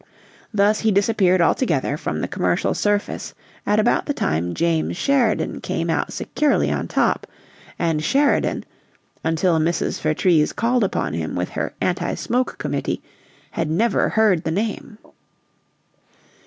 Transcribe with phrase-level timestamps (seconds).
[0.51, 3.35] Thus he disappeared altogether from the commercial surface
[3.67, 7.27] at about the time James Sheridan came out securely on top;
[7.77, 8.65] and Sheridan,
[9.23, 10.01] until Mrs.
[10.01, 13.03] Vertrees called upon him with her "anti smoke" committee,
[13.51, 14.97] had never heard the name.